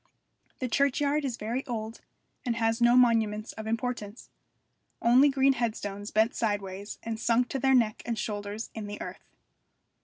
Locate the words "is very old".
1.23-2.01